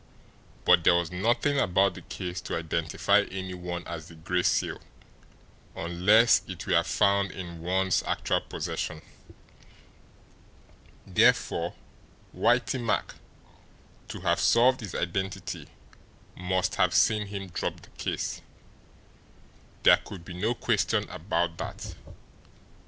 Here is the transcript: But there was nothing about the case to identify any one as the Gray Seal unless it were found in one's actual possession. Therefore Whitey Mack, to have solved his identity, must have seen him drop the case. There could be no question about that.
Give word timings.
But 0.65 0.83
there 0.83 0.95
was 0.95 1.11
nothing 1.11 1.59
about 1.59 1.93
the 1.93 2.01
case 2.01 2.41
to 2.41 2.57
identify 2.57 3.19
any 3.29 3.53
one 3.53 3.85
as 3.85 4.07
the 4.07 4.15
Gray 4.15 4.41
Seal 4.41 4.81
unless 5.75 6.41
it 6.47 6.65
were 6.65 6.81
found 6.81 7.29
in 7.31 7.61
one's 7.61 8.01
actual 8.01 8.41
possession. 8.41 9.03
Therefore 11.05 11.75
Whitey 12.35 12.83
Mack, 12.83 13.13
to 14.07 14.21
have 14.21 14.39
solved 14.39 14.79
his 14.79 14.95
identity, 14.95 15.67
must 16.35 16.77
have 16.77 16.95
seen 16.95 17.27
him 17.27 17.49
drop 17.49 17.79
the 17.81 17.89
case. 17.91 18.41
There 19.83 19.97
could 19.97 20.25
be 20.25 20.33
no 20.33 20.55
question 20.55 21.07
about 21.11 21.59
that. 21.59 21.93